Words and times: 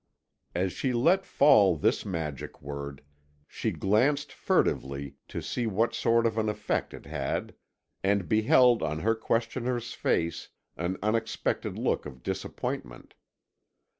As 0.55 0.73
she 0.73 0.93
let 0.93 1.27
fall 1.27 1.75
this 1.77 2.07
magic 2.07 2.59
word, 2.59 3.03
she 3.47 3.69
glanced 3.69 4.33
furtively 4.33 5.17
to 5.27 5.43
see 5.43 5.67
what 5.67 5.93
sort 5.93 6.25
of 6.25 6.39
an 6.39 6.49
effect 6.49 6.91
it 6.95 7.05
had 7.05 7.53
and 8.03 8.27
beheld 8.27 8.81
on 8.81 9.01
her 9.01 9.13
questioner's 9.13 9.93
face 9.93 10.49
an 10.75 10.97
unexpected 11.03 11.77
look 11.77 12.07
of 12.07 12.23
disappointment. 12.23 13.13